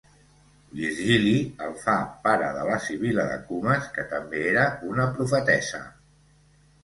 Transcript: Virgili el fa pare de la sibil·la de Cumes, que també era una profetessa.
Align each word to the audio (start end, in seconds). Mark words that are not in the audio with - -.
Virgili 0.77 1.33
el 1.65 1.75
fa 1.81 1.97
pare 2.23 2.47
de 2.55 2.63
la 2.69 2.79
sibil·la 2.85 3.25
de 3.33 3.37
Cumes, 3.51 3.89
que 3.97 4.05
també 4.13 4.41
era 4.53 4.63
una 4.95 5.05
profetessa. 5.19 5.83